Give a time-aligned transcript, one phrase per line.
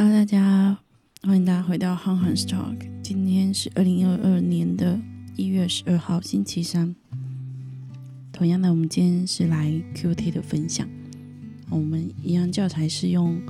[0.00, 0.78] Hello，大家
[1.22, 2.76] 欢迎大家回到 Han Han Talk。
[3.02, 4.96] 今天是二零二二年的
[5.34, 6.94] 一月十二号，星期三。
[8.30, 10.88] 同样的，我们今天是来 QT 的分享。
[11.68, 13.42] 我们一样教材是用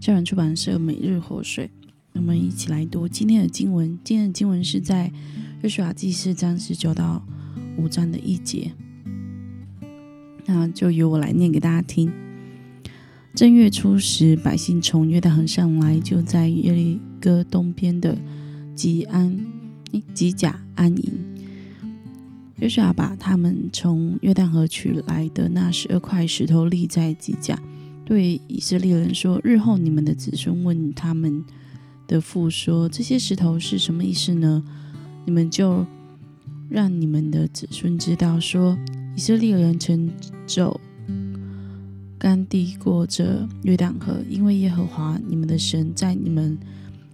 [0.00, 1.70] 教人出版社每日活水。
[2.14, 3.98] 我们一起来读今天的经文。
[4.02, 5.12] 今天的经文是在
[5.60, 7.22] 约书亚记四章十九到
[7.76, 8.72] 五章的一节。
[10.46, 12.23] 那就由我来念给大家听。
[13.34, 18.16] 正月初十，百姓从约旦河上来，就在耶利哥东边的
[18.76, 19.36] 吉安、
[20.14, 21.12] 吉甲安营。
[22.60, 27.60] 约书亚把他们从约旦河取来的那十二块石头立在吉甲，
[28.04, 31.44] 对以色列人说：“日后你们的子孙问他们
[32.06, 34.62] 的父说：这些石头是什么意思呢？
[35.24, 35.84] 你们就
[36.68, 38.78] 让你们的子孙知道，说
[39.16, 40.08] 以色列人曾
[40.46, 40.80] 走。”
[42.18, 46.56] 干地过着约旦河，因为耶和华你们的神在你们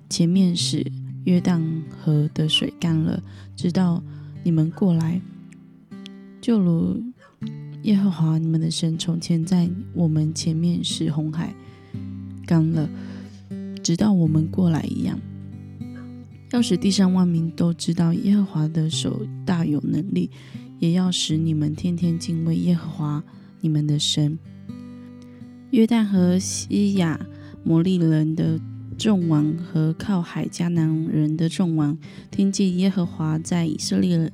[0.09, 0.85] 前面时
[1.25, 3.23] 约旦河的水干了，
[3.57, 4.03] 直到
[4.43, 5.21] 你们过来，
[6.41, 7.03] 就如
[7.83, 11.55] 耶和华你们的神从前在我们前面时红海
[12.47, 12.89] 干了，
[13.83, 15.19] 直到我们过来一样。
[16.53, 20.31] 要使地上万民都知道耶和华的手大有能力，
[20.79, 23.23] 也要使你们天天敬畏耶和华
[23.61, 24.39] 你们的神。
[25.71, 27.21] 约旦河西亚
[27.63, 28.59] 摩利人的
[28.99, 31.97] 众王和靠海迦南人的众王，
[32.29, 34.33] 听见耶和华在以色列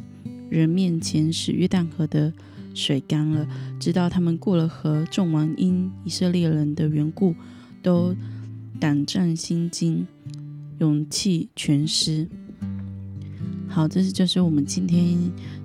[0.48, 2.32] 人面前使约旦河的
[2.72, 3.46] 水干了，
[3.78, 7.34] 直到他们过了河，众王因以色列人的缘故，
[7.82, 8.16] 都
[8.80, 10.06] 胆战心惊，
[10.78, 12.26] 勇气全失。
[13.68, 15.18] 好，这是就是我们今天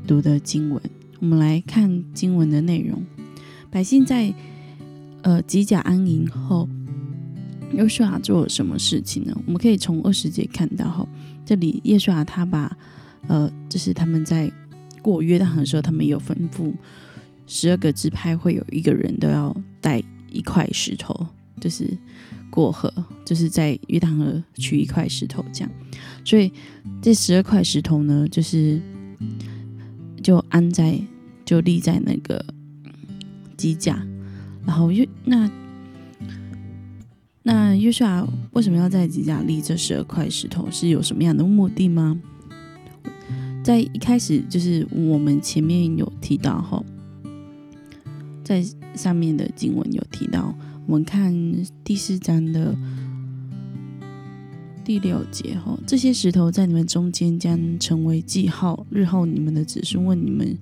[0.06, 0.82] 读的经文。
[1.22, 3.02] 我们来看经文的内容，
[3.70, 4.34] 百姓在。
[5.24, 6.68] 呃，吉甲安营后，
[7.72, 9.34] 约书亚做了什么事情呢？
[9.46, 11.08] 我们可以从二十节看到，哈，
[11.46, 12.76] 这里耶稣亚他把，
[13.28, 14.52] 呃，就是他们在
[15.02, 16.74] 过约旦河的时候，他们有吩咐
[17.46, 20.02] 十二个支派会有一个人都要带
[20.32, 21.28] 一块石头，
[21.60, 21.88] 就是
[22.50, 22.92] 过河，
[23.24, 25.72] 就是在约旦河取一块石头这样。
[26.26, 26.52] 所以
[27.02, 28.82] 这十二块石头呢，就是
[30.24, 31.00] 就安在，
[31.46, 32.44] 就立在那个
[33.56, 34.04] 机架。
[34.66, 35.50] 然后约那
[37.44, 40.70] 那约书亚为什么要在吉甲立这十二块石头？
[40.70, 42.20] 是有什么样的目的吗？
[43.64, 46.84] 在一开始就是我们前面有提到哈，
[48.44, 48.64] 在
[48.96, 50.56] 上面的经文有提到，
[50.86, 51.34] 我们看
[51.84, 52.76] 第四章的
[54.84, 60.58] 第六节哈，这些石头在你们中间将成为记号，日后你们的子孙问你们。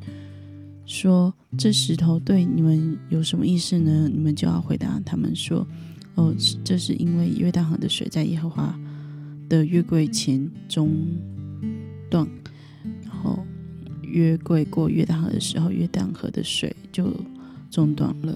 [0.90, 4.10] 说这石头对你们有什么意思呢？
[4.12, 5.66] 你们就要回答他们说
[6.16, 6.34] ：“哦，
[6.64, 8.76] 这是因为约旦河的水在耶和华
[9.48, 10.90] 的约柜前中
[12.10, 12.28] 断，
[13.04, 13.38] 然后
[14.02, 17.16] 约柜过约旦河的时候，约旦河的水就
[17.70, 18.36] 中断了。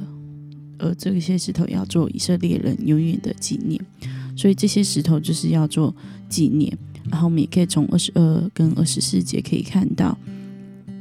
[0.78, 3.84] 而这些石头要做以色列人永远的纪念，
[4.38, 5.96] 所以这些石头就是要做
[6.30, 6.78] 纪念。
[7.10, 10.16] 然后我们也可以从二十二跟二十四节可以看到，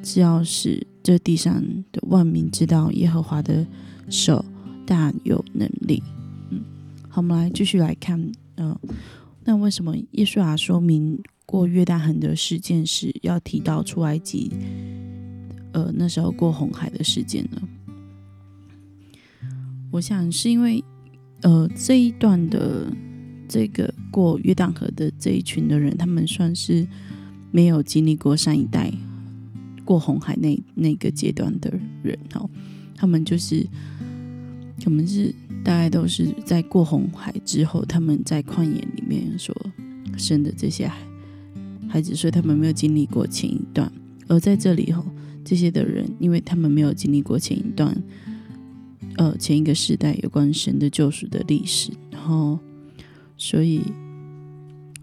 [0.02, 0.86] 只要是。
[1.02, 3.66] 这地上的万民知道耶和华的
[4.08, 4.44] 手
[4.86, 6.02] 大有能力。
[6.50, 6.62] 嗯，
[7.08, 8.32] 好，我们来继续来看。
[8.56, 8.78] 嗯，
[9.44, 14.52] 那为什么耶稣亚说明过约旦河的事件时要提到出埃及？
[15.72, 17.60] 呃，那时候过红海的事件呢？
[19.90, 20.84] 我想是因为，
[21.42, 22.86] 呃，这一段的
[23.48, 26.86] 这个过约旦河的这一群的人，他们算是
[27.50, 28.92] 没有经历过上一代。
[29.92, 31.70] 过红海那那个阶段的
[32.02, 32.48] 人哦，
[32.96, 33.62] 他们就是
[34.86, 39.54] 我们是大概都是在过红海之后，他们在旷野里面所
[40.16, 40.90] 生的这些
[41.90, 43.92] 孩子，所以他们没有经历过前一段。
[44.28, 45.04] 而在这里哈，
[45.44, 47.94] 这些的人，因为他们没有经历过前一段，
[49.18, 52.58] 呃，前一个时代有关神的救赎的历史，然后
[53.36, 53.82] 所以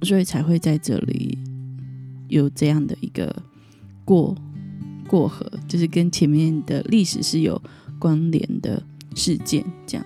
[0.02, 1.38] 所以才会在这里
[2.28, 3.44] 有这样的一个
[4.04, 4.36] 过。
[5.10, 7.60] 过河就是跟前面的历史是有
[7.98, 8.82] 关联的
[9.16, 10.06] 事件，这样，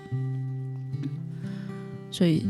[2.10, 2.42] 所以，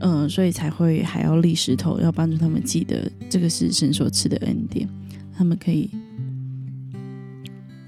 [0.00, 4.86] 嗯，所以才会还要立石头，要帮助他们记得这个是神所赐的恩典，
[5.34, 5.88] 他们可以，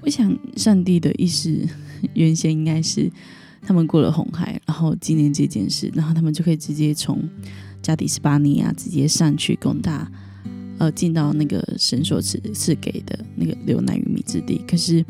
[0.01, 1.55] 我想上帝的意思
[2.15, 3.11] 原先应该是
[3.61, 7.21] 他们过了红海，然后纪念这件事，然后他们就可以直接从
[7.83, 10.11] 加迪斯巴尼亚直接上去攻打。
[10.77, 14.61] 呃，进到那个神所赐赐给的那个流奶与米之地。
[14.67, 15.05] 可是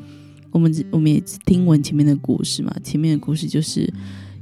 [0.51, 3.91] 我们我们也听闻前面的故事嘛，前面的故事就是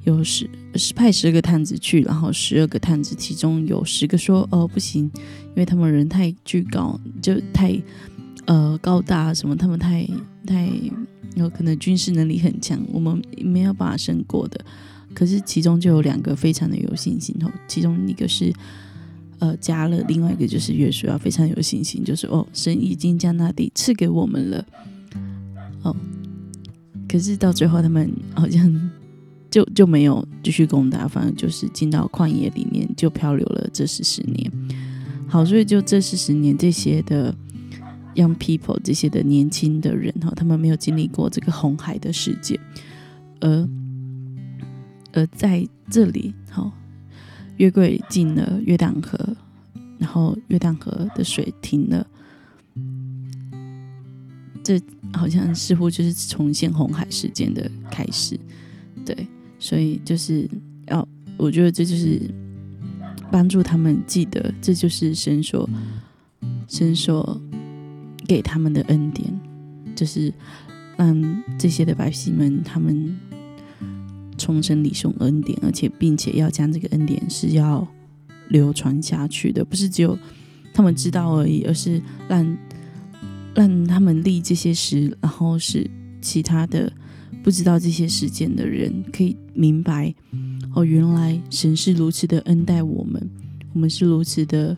[0.04, 7.82] 有十十派十个探子去，然后十二个探子其中有十个说哦不行，因为他们人太巨高，就太
[8.46, 10.08] 呃高大什么，他们太
[10.46, 10.70] 太
[11.36, 14.64] 有可能军事能力很强，我们没有办法胜过的。
[15.16, 18.52] 可是其中就有两个非常的有信心，哦，其中一个是
[19.40, 24.66] 呃加了，另外一个就是约书亚非常有信心，就是哦神已经将那地赐给我们了，
[25.84, 25.96] 哦，
[27.08, 28.92] 可是到最后他们好像。
[29.54, 34.52] 就就没有继续攻打，反正就是进到旷野里面就漂流了这四十年。
[35.28, 37.32] 好，所以就这四十年，这些的
[38.16, 42.60] young people，这些的年轻的人哈，他们没有经历过这个红海的世界，
[43.42, 43.70] 而
[45.12, 46.72] 而在这里，好，
[47.58, 49.18] 月桂进了月旦河，
[49.98, 52.08] 然后月旦河的水停了，
[54.64, 54.82] 这
[55.14, 58.40] 好像似乎就是重现红海事件的开始，
[59.06, 59.28] 对。
[59.60, 60.46] 所以就是
[60.88, 61.08] 要，
[61.38, 62.20] 我觉得这就是
[63.32, 65.70] 帮助他们记得，这就是神所
[66.68, 67.42] 神所
[68.28, 69.34] 给他们的恩典，
[69.96, 70.34] 就是
[70.98, 73.18] 让这些的百姓们他们
[74.44, 77.88] 重生礼送恩典，而且并且要将这个恩典是要
[78.50, 80.18] 流传下去的，不是只有
[80.74, 82.58] 他们知道而已，而是让
[83.56, 85.90] 让他们立这些诗，然后是
[86.22, 86.92] 其他的。
[87.42, 90.14] 不知道这些事件的人可以明白
[90.74, 93.30] 哦，原来神是如此的恩待我们，
[93.74, 94.78] 我们是如此的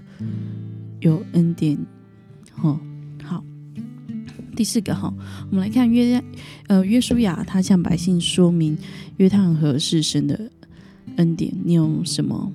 [0.99, 1.77] 有恩典。
[2.63, 2.79] 哦，
[4.55, 5.13] 第四个哈，
[5.51, 6.23] 我们来看约
[6.67, 8.77] 呃约书亚，他向百姓说明
[9.17, 10.49] 约旦河是神的
[11.17, 12.51] 恩典，你有什么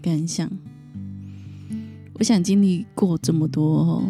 [0.00, 0.50] 感想？
[2.14, 4.02] 我想经历过这么多，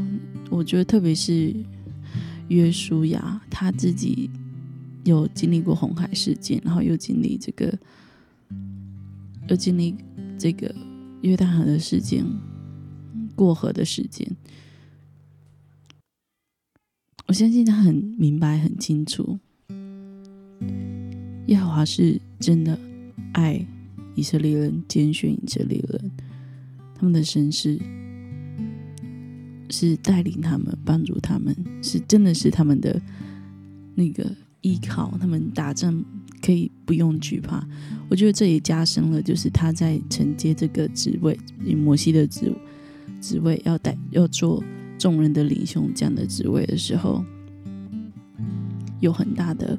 [0.48, 1.54] 我觉得特别是
[2.48, 4.30] 约书亚他自己。
[5.04, 7.78] 有经历过红海事件，然后又经历这个，
[9.48, 9.94] 又经历
[10.36, 10.74] 这个
[11.20, 12.26] 约旦河的事件，
[13.36, 14.28] 过河的事件。
[17.26, 19.38] 我相信他很明白、很清楚，
[21.46, 22.78] 耶和华是真的
[23.32, 23.64] 爱
[24.14, 26.10] 以色列人，拣选以色列人，
[26.94, 27.78] 他们的神是
[29.70, 33.00] 是带领他们、帮助他们，是真的是他们的
[33.94, 34.30] 那个。
[34.62, 36.04] 依靠他们打仗
[36.42, 37.64] 可以不用惧怕，
[38.08, 42.52] 我觉得这也加深了，就是他在承接这个职位，以摩西的职
[43.20, 44.64] 职位要带要做
[44.98, 47.24] 众人的领袖这样的职位的时候，
[49.00, 49.78] 有很大的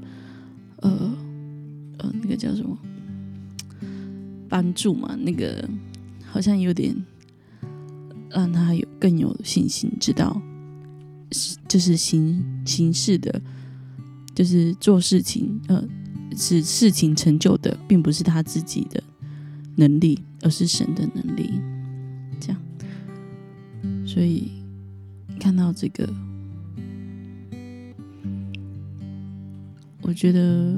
[0.81, 1.17] 呃
[1.97, 2.77] 呃那个叫什么
[4.47, 5.15] 帮助嘛？
[5.15, 5.67] 那个
[6.25, 6.95] 好像有点
[8.29, 10.41] 让他有更有信心，知道
[11.31, 13.41] 是就是行行事的。
[14.35, 15.83] 就是做事情，呃，
[16.35, 19.01] 使事情成就的，并不是他自己的
[19.77, 21.59] 能力，而是神的能力。
[22.39, 22.61] 这样，
[24.05, 24.51] 所以
[25.47, 26.05] 看到这个，
[30.01, 30.75] 我觉得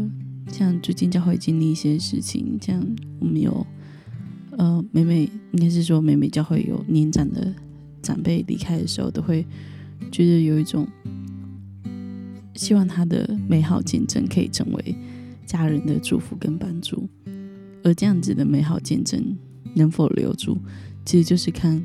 [0.52, 2.80] 像最近教会经历一些事情，像
[3.20, 3.66] 我们有，
[4.52, 5.24] 呃，每每
[5.54, 7.52] 应该是说每每教会有年长的
[8.04, 9.44] 长辈离开的时候，都会
[10.12, 10.88] 觉得有一种。
[12.54, 14.96] 希望他的美好见证可以成为
[15.48, 17.10] 家人的祝福跟帮助，
[17.84, 19.36] 而这样子的美好见证
[19.74, 20.60] 能否留住，
[21.04, 21.84] 其实就是看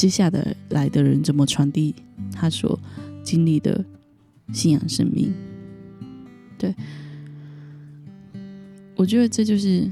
[0.00, 1.94] 接下的来的人怎么传递
[2.32, 2.80] 他所
[3.22, 3.84] 经历的
[4.50, 5.30] 信仰生命。
[6.56, 6.74] 对，
[8.96, 9.86] 我觉得这就是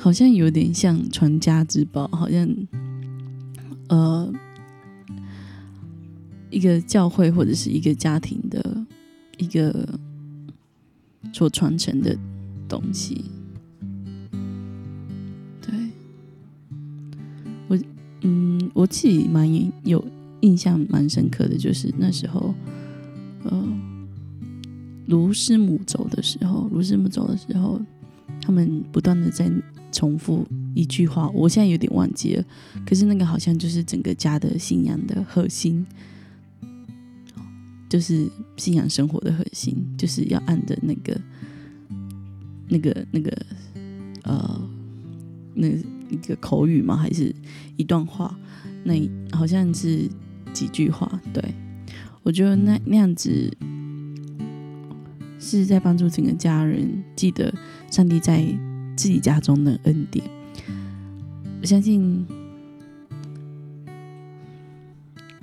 [0.00, 2.48] 好像有点像传家之宝，好像
[3.90, 4.32] 呃。
[6.50, 8.86] 一个教会或者是一个家庭的
[9.38, 9.86] 一个
[11.32, 12.16] 所传承的
[12.68, 13.24] 东西，
[18.24, 19.48] 嗯，我自己蛮
[19.84, 20.04] 有
[20.40, 22.54] 印象蛮深刻的，就是那时候，
[23.44, 23.68] 呃，
[25.06, 27.80] 卢师母走的时候，卢师母走的时候，
[28.40, 29.50] 他们不断的在
[29.92, 32.44] 重复一句话，我现在有点忘记了，
[32.84, 35.86] 可是那个好像就是整个家的信仰的核心。
[37.86, 41.20] 就是信仰生活的核心，就是要按着那个、
[42.68, 43.46] 那个、那个，
[44.24, 44.68] 呃，
[45.54, 45.68] 那
[46.24, 46.96] 一个口语吗？
[46.96, 47.34] 还是
[47.76, 48.34] 一段话？
[48.82, 48.94] 那
[49.36, 50.08] 好像是
[50.52, 51.20] 几句话。
[51.32, 51.42] 对
[52.22, 53.54] 我觉得那那样子
[55.38, 57.52] 是在帮助整个家人记得
[57.90, 58.44] 上帝在
[58.96, 60.24] 自己家中的恩典。
[61.60, 62.26] 我相信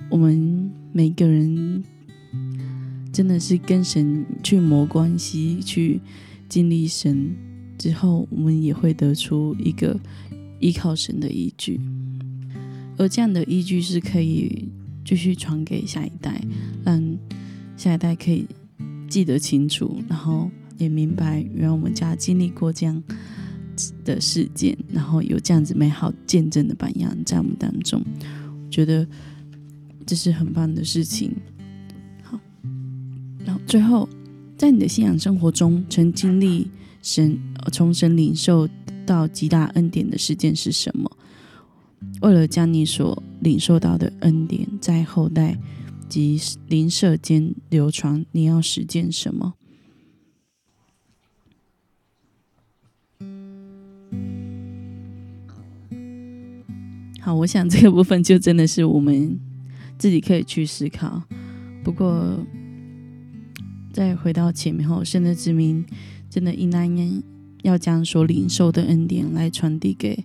[0.09, 1.83] 我们每个人。
[3.13, 5.99] 真的是跟神去磨关系，去
[6.47, 7.35] 经历神
[7.77, 9.99] 之后，我们也会得出一个
[10.61, 11.79] 依靠神的依据，
[12.97, 14.69] 而这样的依据是可以
[15.03, 16.41] 继续传给下一代，
[16.85, 17.17] 让
[17.75, 18.45] 下一代可以
[19.09, 23.03] 记得清楚，然后也明白，原来我们家经历过这样
[24.05, 29.05] 的事件，然后有这样子美好见证的榜样在我们当中，我觉得
[30.05, 31.35] 这是很棒的事情。
[32.21, 32.39] 好，
[33.43, 34.07] 然后最后，
[34.57, 36.69] 在你的信仰生活中，曾经历
[37.01, 37.35] 神
[37.71, 38.69] 从神领受
[39.11, 41.11] 到极大恩典的事件是什么？
[42.21, 45.57] 为了将你所领受到的恩典在后代
[46.07, 46.39] 及
[46.69, 49.53] 邻舍间流传，你要实践什么？
[57.19, 59.37] 好，我想这个部分就真的是我们
[59.97, 61.21] 自己可以去思考。
[61.83, 62.39] 不过，
[63.91, 65.85] 再回到前面后，圣的子民
[66.29, 66.87] 真的应当
[67.63, 70.23] 要将所领受的恩典来传递给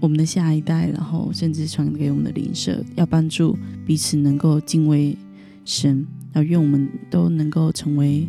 [0.00, 3.56] 我们的下一代，然后甚至传给我们的邻舍，要帮助
[3.86, 5.16] 彼此能够敬畏
[5.64, 8.28] 神，要愿我们都能够成为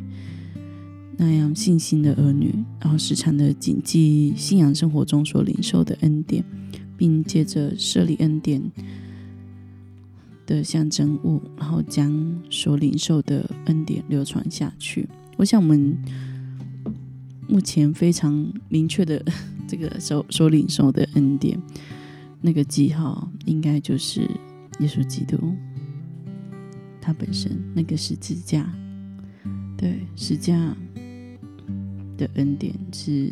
[1.17, 6.43] 那样信心的儿女，然后时常的谨记信仰生活中所领受的恩典。
[6.97, 8.71] 并借着设立恩典
[10.45, 15.05] 的象征物，然后将所领受的恩典流传下去。
[15.35, 15.93] 我想，我们
[17.47, 19.23] 目前非常明确的
[19.67, 21.59] 这个所所领受的恩典，
[22.41, 24.21] 那个记号应该就是
[24.79, 25.37] 耶稣基督
[27.01, 28.67] 他本身那个十字架，
[29.77, 30.75] 对十字架
[32.17, 33.31] 的恩典是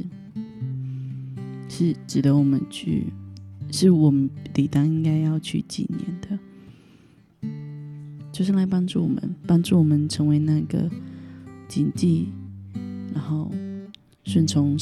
[1.68, 3.06] 是值得我们去。
[3.72, 7.50] 是我们理当应该要去纪念的，
[8.32, 10.88] 就是来帮助我们，帮助我们成为那个
[11.68, 12.28] 谨记，
[13.12, 13.52] 然后
[14.24, 14.78] 顺从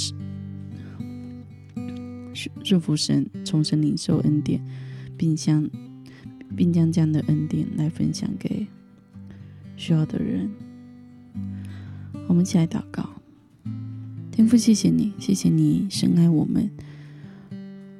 [2.33, 4.63] 顺顺服神，从神领受恩典，
[5.17, 5.69] 并将
[6.55, 8.67] 并将这样的恩典来分享给
[9.75, 10.49] 需要的人。
[12.27, 13.09] 我们一起来祷告，
[14.31, 16.69] 天父，谢谢你，谢谢你深爱我们。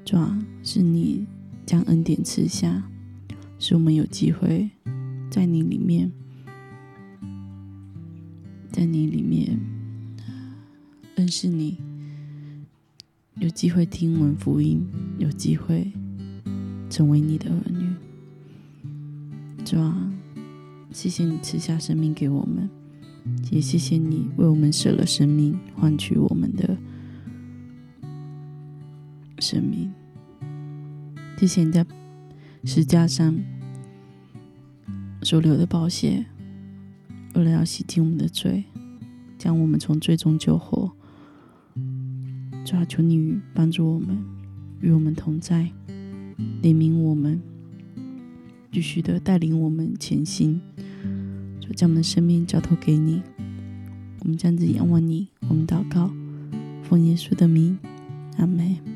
[0.06, 1.26] 主啊，是你
[1.66, 2.84] 将恩典赐下，
[3.60, 4.70] 使我们有机会
[5.30, 6.12] 在你里面，
[8.72, 9.60] 在你里面
[11.16, 11.78] 认识你，
[13.36, 14.88] 有机会听闻福音，
[15.18, 15.92] 有机会
[16.90, 17.94] 成为你的儿女。
[19.66, 20.12] 主啊，
[20.92, 22.70] 谢谢你赐下生命给我们，
[23.52, 26.78] 也谢谢你为我们舍了生命，换取我们的
[29.40, 29.92] 生命。
[31.38, 31.86] 谢谢你在
[32.64, 33.38] 石架上
[35.22, 36.26] 所流的宝血，
[37.36, 38.64] 为了要洗净我们的罪，
[39.38, 40.92] 将我们从罪中救活。
[42.72, 44.18] 主啊，求你帮助我们，
[44.80, 45.70] 与我们同在，
[46.62, 47.42] 怜悯我们，
[48.72, 50.62] 继续的带领我们前行。
[51.60, 53.22] 就将我们的生命交托给你，
[54.22, 56.14] 我们这样子仰望你，我们祷告，
[56.84, 57.78] 奉耶稣的名，
[58.38, 58.91] 阿门。